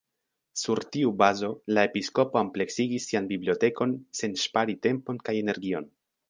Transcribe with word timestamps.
Sur 0.59 0.79
tiu 0.95 1.11
bazo 1.21 1.49
la 1.77 1.83
episkopo 1.89 2.39
ampleksigis 2.41 3.05
sian 3.11 3.29
bibliotekon 3.33 3.95
sen 4.21 4.35
ŝpari 4.47 4.79
tempon 4.89 5.23
kaj 5.29 5.37
energion. 5.45 5.89